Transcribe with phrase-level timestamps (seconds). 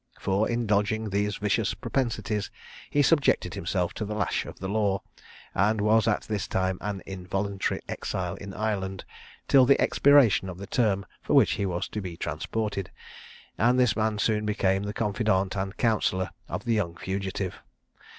[0.19, 2.49] For indulging these vicious propensities,
[2.89, 5.03] he subjected himself to the lash of the law,
[5.53, 9.05] and was at this time an involuntary exile in Ireland
[9.47, 12.89] till the expiration of the term for which he was to be transported;
[13.59, 17.61] and this man soon became the confidant and counsellor of the young fugitive.